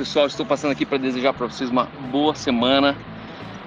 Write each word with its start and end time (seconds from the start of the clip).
pessoal, 0.00 0.26
estou 0.26 0.46
passando 0.46 0.70
aqui 0.70 0.86
para 0.86 0.96
desejar 0.96 1.34
para 1.34 1.46
vocês 1.46 1.68
uma 1.68 1.84
boa 2.10 2.34
semana 2.34 2.96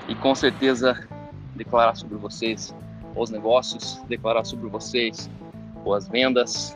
e 0.09 0.15
com 0.15 0.33
certeza 0.33 1.07
declarar 1.55 1.93
sobre 1.93 2.17
vocês 2.17 2.73
os 3.15 3.29
negócios, 3.29 4.01
declarar 4.09 4.43
sobre 4.43 4.67
vocês 4.67 5.29
boas 5.83 6.07
vendas 6.07 6.75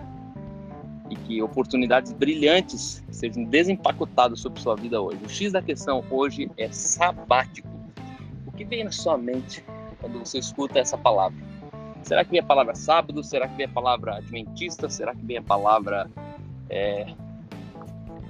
e 1.10 1.15
que 1.15 1.42
oportunidades 1.42 2.13
brilhantes 2.13 3.03
sejam 3.10 3.46
desempacotadas 3.46 4.42
sobre 4.42 4.62
sua 4.62 4.75
vida 4.75 5.01
hoje. 5.01 5.17
O 5.25 5.28
X 5.28 5.53
da 5.53 5.62
questão 5.63 6.05
hoje 6.12 6.51
é 6.55 6.71
sabático. 6.71 7.67
O 8.46 8.51
que 8.51 8.63
vem 8.63 8.83
na 8.83 8.92
sua 8.92 9.17
mente 9.17 9.65
quando 9.99 10.19
você 10.19 10.37
escuta 10.37 10.78
essa 10.78 10.99
palavra? 10.99 11.44
Será 12.03 12.24
que 12.24 12.29
vem 12.29 12.42
a 12.42 12.46
palavra 12.46 12.76
sábado? 12.76 13.24
Será 13.24 13.47
que 13.47 13.55
vem 13.55 13.65
a 13.65 13.69
palavra 13.69 14.17
adventista? 14.17 14.87
Será 14.87 15.15
que 15.15 15.26
vem 15.26 15.37
a 15.37 15.42
palavra 15.42 16.08
é, 16.69 17.08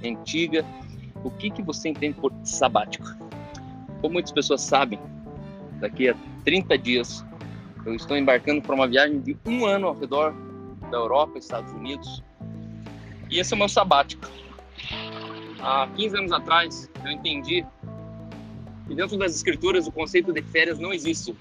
antiga? 0.02 0.64
O 1.24 1.30
que, 1.30 1.50
que 1.50 1.62
você 1.62 1.88
entende 1.88 2.14
por 2.20 2.32
sabático? 2.44 3.06
Como 4.00 4.14
muitas 4.14 4.32
pessoas 4.32 4.60
sabem, 4.62 4.98
daqui 5.80 6.08
a 6.08 6.14
30 6.44 6.78
dias 6.78 7.24
eu 7.84 7.94
estou 7.94 8.16
embarcando 8.16 8.60
para 8.62 8.74
uma 8.74 8.86
viagem 8.86 9.20
de 9.20 9.36
um 9.46 9.64
ano 9.66 9.88
ao 9.88 9.94
redor 9.94 10.34
da 10.90 10.98
Europa, 10.98 11.38
Estados 11.38 11.72
Unidos. 11.72 12.22
E 13.30 13.38
esse 13.38 13.52
é 13.52 13.56
o 13.56 13.58
meu 13.58 13.68
sabático. 13.68 14.28
Há 15.60 15.88
15 15.96 16.16
anos 16.16 16.32
atrás, 16.32 16.90
eu 17.04 17.10
entendi 17.10 17.66
que 18.86 18.94
dentro 18.94 19.16
das 19.16 19.34
escrituras 19.34 19.86
o 19.86 19.92
conceito 19.92 20.32
de 20.32 20.42
férias 20.42 20.78
não 20.78 20.92
existe. 20.92 21.34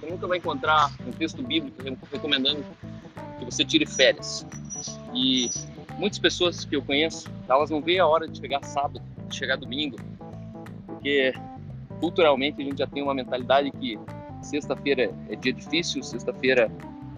Você 0.00 0.06
nunca 0.10 0.26
vai 0.26 0.38
encontrar 0.38 0.90
um 1.06 1.12
texto 1.12 1.42
bíblico 1.42 1.76
recomendando 2.10 2.64
que 3.38 3.44
você 3.44 3.64
tire 3.64 3.86
férias. 3.86 4.46
E 5.14 5.50
muitas 5.98 6.18
pessoas 6.18 6.64
que 6.64 6.74
eu 6.74 6.82
conheço, 6.82 7.28
elas 7.48 7.70
não 7.70 7.80
veem 7.80 7.98
a 7.98 8.06
hora 8.06 8.26
de 8.26 8.38
chegar 8.38 8.64
sábado, 8.64 9.02
de 9.30 9.36
chegar 9.36 9.56
domingo, 9.56 9.96
porque 10.86 11.32
culturalmente 12.00 12.60
a 12.60 12.64
gente 12.64 12.78
já 12.78 12.86
tem 12.86 13.02
uma 13.02 13.14
mentalidade 13.14 13.70
que 13.70 13.98
sexta-feira 14.42 15.14
é 15.28 15.36
dia 15.36 15.52
difícil, 15.52 16.02
sexta-feira 16.02 16.70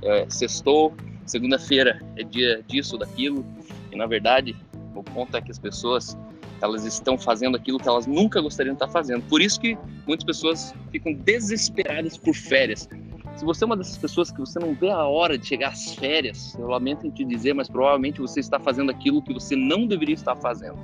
é 0.02 0.26
sextou, 0.28 0.94
segunda-feira 1.26 2.00
é 2.16 2.22
dia 2.22 2.62
disso, 2.66 2.96
daquilo, 2.98 3.44
e 3.90 3.96
na 3.96 4.06
verdade 4.06 4.56
o 4.94 5.02
ponto 5.02 5.36
é 5.36 5.40
que 5.40 5.50
as 5.50 5.58
pessoas 5.58 6.16
elas 6.60 6.84
estão 6.84 7.18
fazendo 7.18 7.56
aquilo 7.56 7.76
que 7.78 7.88
elas 7.88 8.06
nunca 8.06 8.40
gostariam 8.40 8.74
de 8.74 8.76
estar 8.76 8.92
fazendo. 8.92 9.22
Por 9.28 9.42
isso 9.42 9.60
que 9.60 9.76
muitas 10.06 10.24
pessoas 10.24 10.72
ficam 10.92 11.12
desesperadas 11.12 12.16
por 12.16 12.34
férias. 12.34 12.88
Se 13.34 13.44
você 13.44 13.64
é 13.64 13.66
uma 13.66 13.76
dessas 13.76 13.98
pessoas 13.98 14.30
que 14.30 14.38
você 14.38 14.60
não 14.60 14.72
vê 14.72 14.90
a 14.90 15.04
hora 15.04 15.36
de 15.36 15.44
chegar 15.44 15.70
às 15.70 15.94
férias, 15.94 16.54
eu 16.56 16.68
lamento 16.68 17.04
em 17.06 17.10
te 17.10 17.24
dizer, 17.24 17.54
mas 17.54 17.68
provavelmente 17.68 18.20
você 18.20 18.38
está 18.38 18.60
fazendo 18.60 18.90
aquilo 18.90 19.22
que 19.22 19.32
você 19.32 19.56
não 19.56 19.86
deveria 19.86 20.14
estar 20.14 20.36
fazendo. 20.36 20.78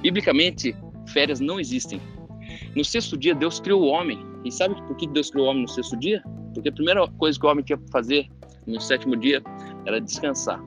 Biblicamente, 0.00 0.74
férias 1.06 1.40
não 1.40 1.58
existem. 1.58 2.00
No 2.74 2.84
sexto 2.84 3.16
dia, 3.16 3.34
Deus 3.34 3.60
criou 3.60 3.82
o 3.82 3.86
homem. 3.86 4.18
E 4.44 4.52
sabe 4.52 4.74
por 4.82 4.96
que 4.96 5.06
Deus 5.06 5.30
criou 5.30 5.46
o 5.46 5.50
homem 5.50 5.62
no 5.62 5.68
sexto 5.68 5.96
dia? 5.96 6.22
Porque 6.54 6.68
a 6.68 6.72
primeira 6.72 7.06
coisa 7.12 7.38
que 7.38 7.46
o 7.46 7.50
homem 7.50 7.64
tinha 7.64 7.78
que 7.78 7.90
fazer 7.90 8.28
no 8.66 8.80
sétimo 8.80 9.16
dia 9.16 9.42
era 9.86 10.00
descansar. 10.00 10.62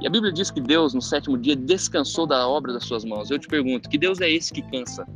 E 0.00 0.06
a 0.06 0.10
Bíblia 0.10 0.32
diz 0.32 0.50
que 0.50 0.60
Deus, 0.60 0.94
no 0.94 1.02
sétimo 1.02 1.36
dia, 1.36 1.56
descansou 1.56 2.26
da 2.26 2.46
obra 2.48 2.72
das 2.72 2.84
suas 2.84 3.04
mãos. 3.04 3.30
Eu 3.30 3.38
te 3.38 3.48
pergunto, 3.48 3.88
que 3.88 3.98
Deus 3.98 4.20
é 4.20 4.30
esse 4.30 4.52
que 4.52 4.62
cansa? 4.62 5.06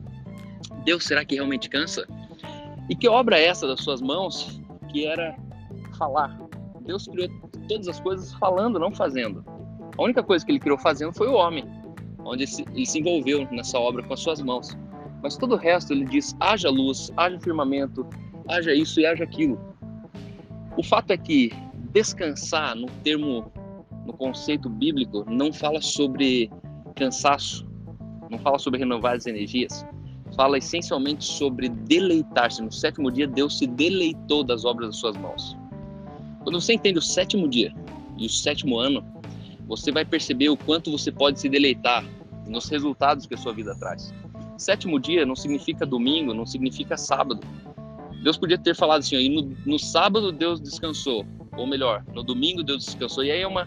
Deus 0.85 1.05
será 1.05 1.25
que 1.25 1.37
realmente 1.37 1.69
cansa? 1.69 2.07
E 2.89 2.97
que 2.97 3.09
obra 3.09 3.39
é 3.39 3.47
essa 3.47 3.67
das 3.67 3.81
suas 3.81 4.01
mãos 4.01 4.61
que 4.91 5.07
era 5.07 5.37
falar? 5.97 6.37
Deus 6.81 7.07
criou 7.07 7.29
todas 7.69 7.87
as 7.87 8.01
coisas 8.01 8.33
falando, 8.35 8.79
não 8.79 8.93
fazendo. 8.93 9.45
A 9.97 10.03
única 10.03 10.23
coisa 10.23 10.45
que 10.45 10.51
ele 10.51 10.59
criou 10.59 10.79
fazendo 10.79 11.13
foi 11.13 11.29
o 11.29 11.35
homem, 11.35 11.65
onde 12.25 12.45
ele 12.45 12.87
se 12.87 12.99
envolveu 12.99 13.47
nessa 13.51 13.79
obra 13.79 14.03
com 14.03 14.15
as 14.15 14.21
suas 14.21 14.41
mãos. 14.41 14.77
Mas 15.23 15.37
todo 15.37 15.55
o 15.55 15.59
resto 15.59 15.93
ele 15.93 16.05
diz: 16.05 16.37
haja 16.41 16.69
luz, 16.69 17.13
haja 17.17 17.39
firmamento, 17.41 18.07
haja 18.49 18.75
isso 18.75 19.01
e 19.01 19.07
haja 19.07 19.25
aquilo. 19.25 19.59
O 20.77 20.83
fato 20.83 21.11
é 21.11 21.17
que 21.17 21.53
descansar, 21.93 22.75
no 22.75 22.87
termo, 23.05 23.53
no 24.07 24.13
conceito 24.13 24.69
bíblico, 24.69 25.25
não 25.29 25.53
fala 25.53 25.81
sobre 25.81 26.51
cansaço, 26.97 27.67
não 28.31 28.39
fala 28.39 28.59
sobre 28.59 28.81
renovar 28.81 29.17
as 29.17 29.27
energias, 29.27 29.87
fala 30.35 30.59
essencialmente 30.59 31.25
sobre 31.25 31.69
deleitar-se. 31.69 32.63
No 32.63 32.73
sétimo 32.73 33.11
dia, 33.11 33.27
Deus 33.27 33.59
se 33.59 33.67
deleitou 33.67 34.43
das 34.43 34.65
obras 34.65 34.89
das 34.89 34.97
suas 34.97 35.17
mãos. 35.17 35.57
Quando 36.43 36.61
você 36.61 36.73
entende 36.73 36.99
o 36.99 37.03
sétimo 37.03 37.47
dia 37.47 37.73
e 38.17 38.27
o 38.27 38.29
sétimo 38.29 38.79
ano, 38.79 39.05
você 39.69 39.93
vai 39.93 40.05
perceber 40.05 40.49
o 40.49 40.57
quanto 40.57 40.91
você 40.91 41.13
pode 41.13 41.39
se 41.39 41.49
deleitar 41.49 42.05
nos 42.53 42.69
resultados 42.69 43.27
que 43.27 43.35
a 43.35 43.39
sua 43.39 43.53
vida 43.53 43.75
traz. 43.75 44.13
Sétimo 44.59 45.01
dia 45.01 45.25
não 45.25 45.35
significa 45.35 45.87
domingo, 45.87 46.35
não 46.35 46.47
significa 46.47 46.97
sábado. 46.97 47.41
Deus 48.23 48.37
podia 48.37 48.59
ter 48.59 48.77
falado 48.77 49.01
assim, 49.01 49.29
no, 49.29 49.57
no 49.67 49.79
sábado 49.79 50.31
Deus 50.31 50.61
descansou, 50.61 51.27
ou 51.57 51.67
melhor, 51.67 52.05
no 52.15 52.23
domingo 52.23 52.63
Deus 52.63 52.85
descansou. 52.85 53.25
E 53.25 53.33
aí 53.33 53.41
é 53.41 53.47
uma, 53.47 53.67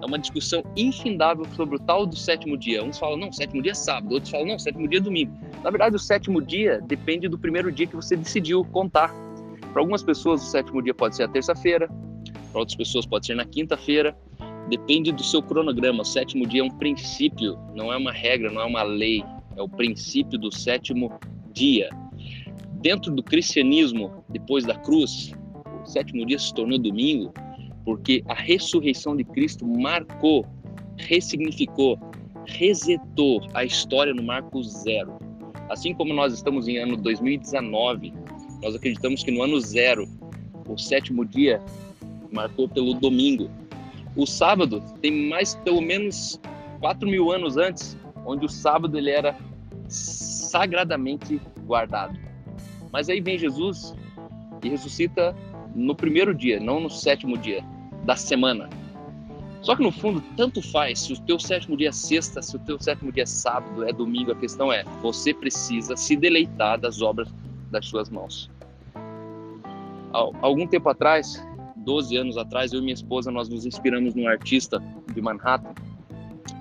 é 0.00 0.06
uma 0.06 0.18
discussão 0.18 0.62
infindável 0.76 1.44
sobre 1.56 1.76
o 1.76 1.78
tal 1.78 2.06
do 2.06 2.14
sétimo 2.14 2.56
dia. 2.56 2.84
Uns 2.84 2.98
falam, 2.98 3.16
não, 3.16 3.32
sétimo 3.32 3.62
dia 3.62 3.72
é 3.72 3.74
sábado, 3.74 4.12
outros 4.12 4.30
falam, 4.30 4.46
não, 4.46 4.58
sétimo 4.58 4.86
dia 4.86 5.00
é 5.00 5.02
domingo. 5.02 5.32
Na 5.64 5.70
verdade, 5.70 5.96
o 5.96 5.98
sétimo 5.98 6.40
dia 6.40 6.80
depende 6.86 7.26
do 7.26 7.38
primeiro 7.38 7.72
dia 7.72 7.86
que 7.86 7.96
você 7.96 8.14
decidiu 8.14 8.64
contar. 8.66 9.12
Para 9.72 9.82
algumas 9.82 10.02
pessoas, 10.02 10.42
o 10.42 10.46
sétimo 10.46 10.80
dia 10.80 10.94
pode 10.94 11.16
ser 11.16 11.24
a 11.24 11.28
terça-feira, 11.28 11.88
para 12.52 12.60
outras 12.60 12.76
pessoas 12.76 13.04
pode 13.04 13.26
ser 13.26 13.34
na 13.34 13.44
quinta-feira. 13.44 14.16
Depende 14.68 15.12
do 15.12 15.22
seu 15.22 15.42
cronograma. 15.42 16.02
O 16.02 16.04
sétimo 16.04 16.46
dia 16.46 16.60
é 16.60 16.64
um 16.64 16.70
princípio, 16.70 17.58
não 17.74 17.92
é 17.92 17.96
uma 17.96 18.12
regra, 18.12 18.50
não 18.50 18.60
é 18.60 18.64
uma 18.64 18.82
lei 18.82 19.22
é 19.56 19.62
o 19.62 19.68
princípio 19.68 20.38
do 20.38 20.52
sétimo 20.54 21.10
dia. 21.52 21.88
Dentro 22.74 23.12
do 23.12 23.22
cristianismo, 23.22 24.22
depois 24.28 24.64
da 24.64 24.74
cruz, 24.74 25.32
o 25.82 25.86
sétimo 25.86 26.24
dia 26.26 26.38
se 26.38 26.52
tornou 26.52 26.78
domingo 26.78 27.32
porque 27.84 28.22
a 28.28 28.34
ressurreição 28.34 29.16
de 29.16 29.24
Cristo 29.24 29.66
marcou, 29.66 30.44
ressignificou, 30.98 31.98
resetou 32.44 33.40
a 33.54 33.64
história 33.64 34.12
no 34.12 34.22
marco 34.22 34.62
zero. 34.62 35.16
Assim 35.70 35.94
como 35.94 36.12
nós 36.12 36.34
estamos 36.34 36.68
em 36.68 36.76
ano 36.78 36.96
2019, 36.96 38.12
nós 38.62 38.74
acreditamos 38.74 39.22
que 39.22 39.30
no 39.30 39.42
ano 39.42 39.60
zero, 39.60 40.06
o 40.68 40.76
sétimo 40.76 41.24
dia 41.24 41.62
marcou 42.32 42.68
pelo 42.68 42.94
domingo. 42.94 43.48
O 44.16 44.26
sábado 44.26 44.82
tem 45.02 45.28
mais 45.28 45.54
pelo 45.56 45.80
menos 45.80 46.40
4 46.80 47.08
mil 47.08 47.30
anos 47.30 47.56
antes, 47.56 47.96
onde 48.24 48.46
o 48.46 48.48
sábado 48.48 48.96
ele 48.96 49.10
era 49.10 49.36
sagradamente 49.88 51.40
guardado. 51.66 52.18
Mas 52.92 53.08
aí 53.08 53.20
vem 53.20 53.38
Jesus 53.38 53.94
e 54.62 54.68
ressuscita 54.68 55.36
no 55.74 55.94
primeiro 55.94 56.34
dia, 56.34 56.58
não 56.58 56.80
no 56.80 56.88
sétimo 56.88 57.36
dia 57.36 57.62
da 58.04 58.16
semana. 58.16 58.70
Só 59.60 59.74
que 59.74 59.82
no 59.82 59.90
fundo, 59.90 60.22
tanto 60.36 60.62
faz 60.62 61.00
se 61.00 61.12
o 61.12 61.20
teu 61.20 61.38
sétimo 61.38 61.76
dia 61.76 61.88
é 61.88 61.92
sexta, 61.92 62.40
se 62.40 62.56
o 62.56 62.58
teu 62.60 62.80
sétimo 62.80 63.12
dia 63.12 63.24
é 63.24 63.26
sábado, 63.26 63.84
é 63.84 63.92
domingo, 63.92 64.32
a 64.32 64.36
questão 64.36 64.72
é, 64.72 64.84
você 65.02 65.34
precisa 65.34 65.96
se 65.96 66.16
deleitar 66.16 66.78
das 66.78 67.02
obras 67.02 67.28
das 67.70 67.86
suas 67.86 68.08
mãos. 68.08 68.50
Algum 70.40 70.66
tempo 70.66 70.88
atrás, 70.88 71.44
12 71.86 72.16
anos 72.16 72.36
atrás, 72.36 72.72
eu 72.72 72.80
e 72.80 72.82
minha 72.82 72.94
esposa, 72.94 73.30
nós 73.30 73.48
nos 73.48 73.64
inspiramos 73.64 74.14
num 74.14 74.26
artista 74.26 74.82
de 75.14 75.22
Manhattan, 75.22 75.72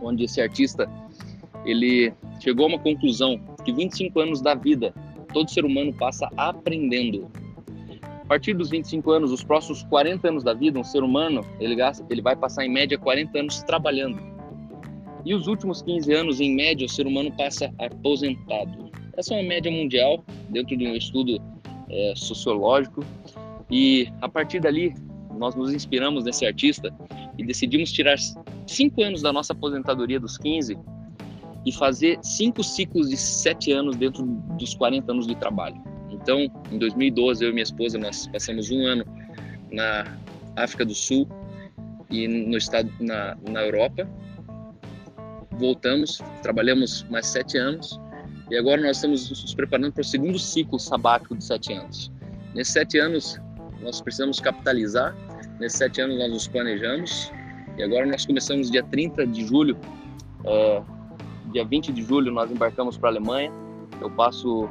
onde 0.02 0.24
esse 0.24 0.40
artista, 0.40 0.88
ele 1.66 2.14
chegou 2.40 2.68
a 2.68 2.70
uma 2.70 2.80
conclusão 2.80 3.40
que 3.66 3.74
25 3.74 4.20
anos 4.20 4.40
da 4.40 4.54
vida 4.54 4.94
todo 5.34 5.50
ser 5.50 5.66
humano 5.66 5.92
passa 5.92 6.30
aprendendo. 6.38 7.28
A 8.22 8.28
partir 8.28 8.54
dos 8.54 8.70
25 8.70 9.12
anos, 9.12 9.32
os 9.32 9.44
próximos 9.44 9.84
40 9.84 10.30
anos 10.30 10.44
da 10.44 10.54
vida, 10.54 10.80
um 10.80 10.84
ser 10.84 11.04
humano, 11.04 11.44
ele, 11.60 11.76
gasta, 11.76 12.06
ele 12.10 12.22
vai 12.22 12.36
passar 12.36 12.64
em 12.64 12.70
média 12.70 12.98
40 12.98 13.40
anos 13.40 13.64
trabalhando. 13.64 14.20
E 15.26 15.34
os 15.34 15.48
últimos 15.48 15.82
15 15.82 16.14
anos, 16.14 16.40
em 16.40 16.56
média, 16.56 16.86
o 16.86 16.90
ser 16.90 17.08
humano 17.08 17.32
passa 17.36 17.74
aposentado. 17.80 18.92
Essa 19.18 19.34
é 19.34 19.42
uma 19.42 19.48
média 19.48 19.72
mundial, 19.72 20.24
dentro 20.50 20.78
de 20.78 20.88
um 20.88 20.96
estudo 20.96 21.42
é, 21.90 22.14
sociológico. 22.16 23.04
E 23.70 24.08
a 24.22 24.30
partir 24.30 24.60
dali, 24.60 24.94
nós 25.38 25.56
nos 25.56 25.74
inspiramos 25.74 26.24
nesse 26.24 26.46
artista 26.46 26.94
e 27.38 27.46
decidimos 27.46 27.92
tirar 27.92 28.18
5 28.68 29.02
anos 29.04 29.22
da 29.22 29.32
nossa 29.32 29.54
aposentadoria 29.54 30.20
dos 30.20 30.38
15 30.38 30.78
e 31.66 31.72
fazer 31.72 32.20
cinco 32.22 32.64
ciclos 32.64 33.10
de 33.10 33.18
sete 33.18 33.72
anos 33.72 33.96
dentro 33.96 34.24
dos 34.24 34.76
40 34.76 35.12
anos 35.12 35.28
de 35.28 35.36
trabalho. 35.36 35.76
Então, 36.12 36.40
em 36.72 36.78
2012, 36.78 37.44
eu 37.44 37.50
e 37.50 37.54
minha 37.54 37.64
esposa, 37.64 37.98
nós 37.98 38.28
passamos 38.28 38.70
um 38.70 38.86
ano 38.86 39.04
na 39.72 40.06
África 40.56 40.86
do 40.86 40.94
Sul 40.94 41.28
e 42.10 42.28
no 42.28 42.56
estado 42.56 42.92
na, 43.00 43.36
na 43.50 43.64
Europa. 43.64 44.08
Voltamos, 45.54 46.22
trabalhamos 46.44 47.04
mais 47.10 47.26
sete 47.28 47.58
anos 47.58 48.00
e 48.52 48.58
agora 48.58 48.82
nós 48.82 48.98
estamos 48.98 49.30
nos 49.30 49.56
preparando 49.56 49.94
para 49.94 50.02
o 50.02 50.06
segundo 50.06 50.38
ciclo 50.38 50.80
sabático 50.80 51.36
de 51.36 51.44
sete 51.44 51.74
anos. 51.74 52.12
Nesses 52.54 52.74
sete 52.74 53.00
anos, 53.00 53.40
nós 53.82 54.02
precisamos 54.02 54.40
capitalizar. 54.40 55.16
Nesses 55.60 55.78
sete 55.78 56.02
anos, 56.02 56.18
nós 56.18 56.32
nos 56.32 56.48
planejamos 56.48 57.32
e 57.78 57.84
agora 57.84 58.06
nós 58.06 58.26
começamos 58.26 58.70
dia 58.70 58.84
30 58.84 59.28
de 59.28 59.46
julho 59.46 59.78
uh, 60.46 60.96
dia 61.52 61.64
20 61.64 61.94
de 61.94 62.02
julho 62.02 62.32
nós 62.32 62.52
embarcamos 62.52 62.98
para 62.98 63.10
a 63.10 63.12
Alemanha. 63.14 63.52
Eu 64.02 64.10
passo 64.12 64.68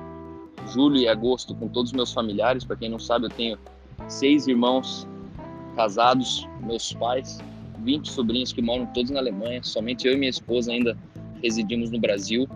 julho 0.73 0.97
e 0.97 1.09
agosto 1.09 1.55
com 1.55 1.69
todos 1.69 1.91
os 1.91 1.97
meus 1.97 2.13
familiares. 2.13 2.65
Para 2.65 2.77
quem 2.77 2.91
não 2.91 2.99
sabe, 2.99 3.27
eu 3.27 3.31
tenho 3.31 3.59
seis 4.07 4.47
irmãos 4.47 5.07
casados, 5.77 6.47
meus 6.61 6.93
pais, 6.93 7.39
20 7.81 8.11
sobrinhos 8.11 8.53
que 8.53 8.61
moram 8.61 8.87
todos 8.87 9.11
na 9.11 9.19
Alemanha. 9.19 9.63
Somente 9.63 10.07
eu 10.07 10.13
e 10.13 10.17
minha 10.17 10.31
esposa 10.31 10.73
ainda 10.73 10.97
residimos 11.43 11.91
no 11.91 11.99
Brasil. 11.99 12.47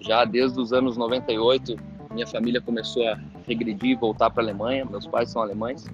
Já 0.00 0.24
desde 0.24 0.58
os 0.58 0.72
anos 0.72 0.96
98, 0.96 1.76
minha 2.12 2.26
família 2.26 2.60
começou 2.60 3.06
a 3.06 3.18
regredir 3.46 3.90
e 3.90 3.94
voltar 3.94 4.30
para 4.30 4.42
a 4.42 4.46
Alemanha. 4.46 4.84
Meus 4.84 5.06
pais 5.06 5.30
são 5.30 5.42
alemães. 5.42 5.86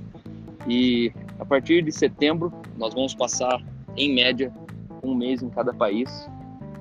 E 0.67 1.13
a 1.39 1.45
partir 1.45 1.83
de 1.83 1.93
setembro, 1.93 2.53
nós 2.77 2.95
vamos 2.95 3.15
passar, 3.15 3.63
em 3.97 4.15
média, 4.15 4.53
um 5.03 5.15
mês 5.15 5.43
em 5.43 5.49
cada 5.49 5.73
país. 5.73 6.29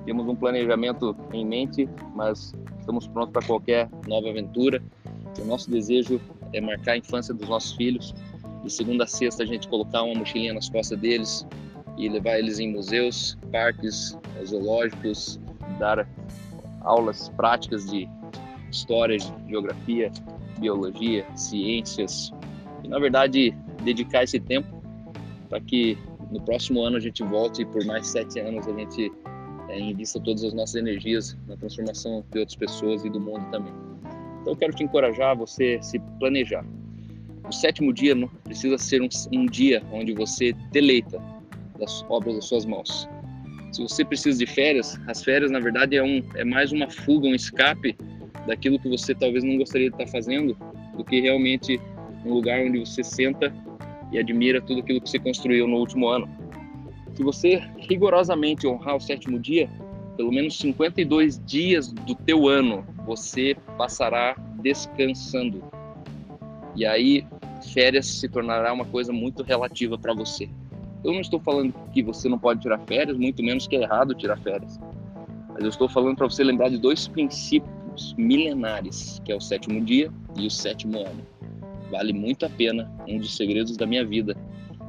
Temos 0.04 0.26
um 0.26 0.36
planejamento 0.36 1.16
em 1.32 1.44
mente, 1.44 1.88
mas 2.14 2.54
estamos 2.78 3.06
prontos 3.08 3.32
para 3.32 3.46
qualquer 3.46 3.88
nova 4.06 4.28
aventura. 4.30 4.82
O 5.40 5.44
nosso 5.44 5.70
desejo 5.70 6.20
é 6.52 6.60
marcar 6.60 6.92
a 6.92 6.96
infância 6.96 7.34
dos 7.34 7.48
nossos 7.48 7.72
filhos. 7.72 8.14
De 8.62 8.72
segunda 8.72 9.04
a 9.04 9.06
sexta, 9.06 9.42
a 9.42 9.46
gente 9.46 9.68
colocar 9.68 10.02
uma 10.02 10.14
mochilinha 10.14 10.54
nas 10.54 10.68
costas 10.68 10.98
deles 10.98 11.46
e 11.96 12.08
levar 12.08 12.38
eles 12.38 12.58
em 12.58 12.72
museus, 12.72 13.38
parques, 13.50 14.18
zoológicos, 14.44 15.40
dar 15.78 16.08
aulas 16.82 17.28
práticas 17.30 17.90
de 17.90 18.08
história, 18.70 19.18
geografia, 19.48 20.10
biologia, 20.58 21.26
ciências. 21.34 22.32
E, 22.82 22.88
na 22.88 22.98
verdade, 22.98 23.54
dedicar 23.86 24.24
esse 24.24 24.40
tempo 24.40 24.68
para 25.48 25.60
que 25.60 25.96
no 26.30 26.40
próximo 26.42 26.82
ano 26.82 26.96
a 26.96 27.00
gente 27.00 27.22
volte 27.22 27.62
e 27.62 27.64
por 27.64 27.84
mais 27.84 28.08
sete 28.08 28.40
anos 28.40 28.66
a 28.66 28.72
gente 28.72 29.12
é, 29.68 29.80
invista 29.80 30.20
todas 30.20 30.42
as 30.44 30.52
nossas 30.52 30.74
energias 30.74 31.36
na 31.46 31.56
transformação 31.56 32.24
de 32.32 32.40
outras 32.40 32.56
pessoas 32.56 33.04
e 33.04 33.10
do 33.10 33.20
mundo 33.20 33.48
também. 33.50 33.72
Então 34.40 34.52
eu 34.52 34.56
quero 34.56 34.72
te 34.72 34.82
encorajar 34.82 35.30
a 35.30 35.34
você 35.34 35.78
se 35.80 35.98
planejar. 36.18 36.64
O 37.48 37.52
sétimo 37.52 37.92
dia 37.92 38.14
precisa 38.42 38.76
ser 38.76 39.00
um, 39.00 39.08
um 39.32 39.46
dia 39.46 39.82
onde 39.92 40.12
você 40.12 40.52
deleita 40.72 41.22
das 41.78 42.04
obras 42.08 42.34
das 42.34 42.44
suas 42.44 42.66
mãos. 42.66 43.08
Se 43.72 43.82
você 43.82 44.04
precisa 44.04 44.38
de 44.38 44.46
férias, 44.46 44.98
as 45.06 45.22
férias 45.22 45.50
na 45.50 45.60
verdade 45.60 45.96
é, 45.96 46.02
um, 46.02 46.22
é 46.34 46.44
mais 46.44 46.72
uma 46.72 46.90
fuga, 46.90 47.28
um 47.28 47.34
escape 47.34 47.96
daquilo 48.46 48.78
que 48.78 48.88
você 48.88 49.14
talvez 49.14 49.44
não 49.44 49.58
gostaria 49.58 49.90
de 49.90 49.94
estar 49.94 50.06
fazendo, 50.08 50.56
do 50.96 51.04
que 51.04 51.20
realmente 51.20 51.80
um 52.24 52.32
lugar 52.34 52.60
onde 52.60 52.80
você 52.80 53.04
senta 53.04 53.52
e 54.12 54.18
admira 54.18 54.60
tudo 54.60 54.80
aquilo 54.80 55.00
que 55.00 55.08
você 55.08 55.18
construiu 55.18 55.66
no 55.66 55.76
último 55.76 56.08
ano. 56.08 56.28
Se 57.14 57.22
você 57.22 57.62
rigorosamente 57.78 58.66
honrar 58.66 58.96
o 58.96 59.00
sétimo 59.00 59.38
dia, 59.38 59.68
pelo 60.16 60.32
menos 60.32 60.58
52 60.58 61.40
dias 61.44 61.92
do 61.92 62.14
teu 62.14 62.48
ano 62.48 62.84
você 63.06 63.56
passará 63.76 64.36
descansando. 64.60 65.62
E 66.74 66.84
aí 66.84 67.24
férias 67.72 68.06
se 68.06 68.28
tornará 68.28 68.72
uma 68.72 68.84
coisa 68.84 69.12
muito 69.12 69.42
relativa 69.42 69.96
para 69.96 70.12
você. 70.12 70.48
Eu 71.04 71.12
não 71.12 71.20
estou 71.20 71.38
falando 71.38 71.72
que 71.92 72.02
você 72.02 72.28
não 72.28 72.38
pode 72.38 72.60
tirar 72.60 72.78
férias, 72.80 73.16
muito 73.16 73.42
menos 73.42 73.66
que 73.66 73.76
é 73.76 73.82
errado 73.82 74.14
tirar 74.14 74.38
férias. 74.38 74.78
Mas 75.52 75.62
eu 75.62 75.68
estou 75.68 75.88
falando 75.88 76.16
para 76.16 76.28
você 76.28 76.42
lembrar 76.42 76.68
de 76.68 76.78
dois 76.78 77.06
princípios 77.06 78.14
milenares, 78.18 79.22
que 79.24 79.32
é 79.32 79.36
o 79.36 79.40
sétimo 79.40 79.80
dia 79.80 80.10
e 80.36 80.46
o 80.46 80.50
sétimo 80.50 80.98
ano. 80.98 81.35
Vale 81.90 82.12
muito 82.12 82.44
a 82.44 82.48
pena, 82.50 82.90
um 83.08 83.18
dos 83.18 83.36
segredos 83.36 83.76
da 83.76 83.86
minha 83.86 84.04
vida 84.04 84.36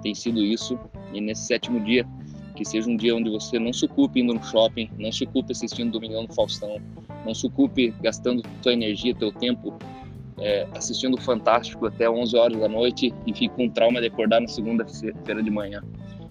tem 0.02 0.16
sido 0.16 0.44
isso. 0.44 0.80
E 1.14 1.22
nesse 1.22 1.48
sétimo 1.48 1.80
dia, 1.80 2.06
que 2.56 2.66
seja 2.66 2.90
um 2.90 2.98
dia 2.98 3.16
onde 3.16 3.30
você 3.30 3.60
não 3.60 3.72
se 3.72 3.86
ocupe 3.86 4.20
indo 4.20 4.34
no 4.34 4.44
shopping, 4.44 4.90
não 4.98 5.12
se 5.12 5.24
ocupe 5.24 5.52
assistindo 5.52 5.92
Domingão 5.92 6.24
no 6.24 6.34
Faustão, 6.34 6.82
não 7.26 7.34
se 7.34 7.46
ocupe 7.46 7.94
gastando 8.02 8.42
tua 8.62 8.74
energia, 8.74 9.14
teu 9.14 9.32
tempo 9.32 9.78
é, 10.40 10.68
assistindo 10.76 11.16
o 11.16 11.22
Fantástico 11.22 11.86
até 11.86 12.10
11 12.10 12.36
horas 12.36 12.60
da 12.60 12.68
noite 12.68 13.14
e 13.26 13.34
fique 13.34 13.50
com 13.50 13.70
trauma 13.70 14.00
de 14.00 14.08
acordar 14.08 14.42
na 14.42 14.48
segunda-feira 14.48 15.42
de 15.42 15.52
manhã. 15.52 15.82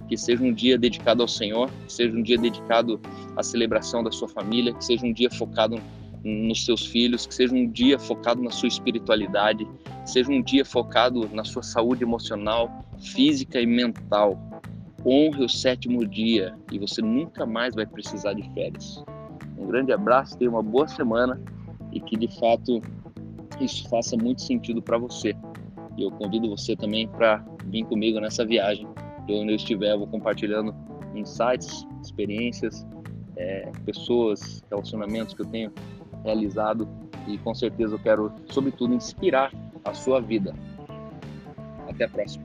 Que 0.08 0.16
seja 0.16 0.42
um 0.42 0.52
dia 0.52 0.78
dedicado 0.78 1.22
ao 1.22 1.28
Senhor, 1.28 1.68
que 1.86 1.92
seja 1.92 2.16
um 2.16 2.22
dia 2.22 2.38
dedicado 2.38 3.00
à 3.36 3.42
celebração 3.42 4.04
da 4.04 4.12
sua 4.12 4.28
família, 4.28 4.72
que 4.72 4.84
seja 4.84 5.04
um 5.04 5.12
dia 5.12 5.28
focado 5.30 5.80
nos 6.26 6.64
seus 6.64 6.84
filhos, 6.84 7.24
que 7.24 7.34
seja 7.34 7.54
um 7.54 7.70
dia 7.70 7.98
focado 7.98 8.42
na 8.42 8.50
sua 8.50 8.66
espiritualidade, 8.66 9.66
seja 10.04 10.30
um 10.30 10.42
dia 10.42 10.64
focado 10.64 11.28
na 11.32 11.44
sua 11.44 11.62
saúde 11.62 12.02
emocional, 12.02 12.84
física 12.98 13.60
e 13.60 13.66
mental. 13.66 14.36
Honre 15.04 15.44
o 15.44 15.48
sétimo 15.48 16.04
dia 16.04 16.52
e 16.72 16.80
você 16.80 17.00
nunca 17.00 17.46
mais 17.46 17.76
vai 17.76 17.86
precisar 17.86 18.32
de 18.32 18.42
férias. 18.54 19.04
Um 19.56 19.68
grande 19.68 19.92
abraço, 19.92 20.36
tenha 20.36 20.50
uma 20.50 20.62
boa 20.62 20.88
semana 20.88 21.40
e 21.92 22.00
que 22.00 22.16
de 22.16 22.28
fato 22.40 22.82
isso 23.60 23.88
faça 23.88 24.16
muito 24.16 24.42
sentido 24.42 24.82
para 24.82 24.98
você. 24.98 25.32
E 25.96 26.02
eu 26.02 26.10
convido 26.10 26.50
você 26.50 26.74
também 26.74 27.06
para 27.06 27.44
vir 27.66 27.84
comigo 27.84 28.18
nessa 28.18 28.44
viagem. 28.44 28.86
De 29.26 29.32
onde 29.32 29.52
eu 29.52 29.56
estiver, 29.56 29.92
eu 29.92 29.98
vou 30.00 30.08
compartilhando 30.08 30.74
insights, 31.14 31.86
experiências, 32.02 32.84
é, 33.36 33.70
pessoas, 33.84 34.64
relacionamentos 34.68 35.34
que 35.34 35.42
eu 35.42 35.46
tenho 35.46 35.72
realizado 36.24 36.88
e 37.26 37.38
com 37.38 37.54
certeza 37.54 37.94
eu 37.94 37.98
quero, 37.98 38.32
sobretudo, 38.48 38.94
inspirar 38.94 39.52
a 39.84 39.94
sua 39.94 40.20
vida. 40.20 40.54
Até 41.88 42.04
a 42.04 42.08
próxima. 42.08 42.44